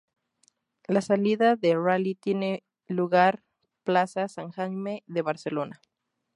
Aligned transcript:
La 0.87 0.99
salida 1.03 1.55
del 1.55 1.77
rally 1.83 2.15
tiene 2.15 2.63
lugar 2.87 3.43
plaza 3.83 4.27
San 4.29 4.49
Jaime 4.49 5.03
de 5.05 5.21
Barcelona. 5.21 5.79